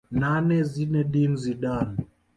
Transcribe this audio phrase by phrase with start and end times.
[0.19, 1.97] Nane Zinedine Zidane